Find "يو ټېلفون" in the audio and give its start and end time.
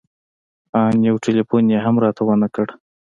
1.07-1.63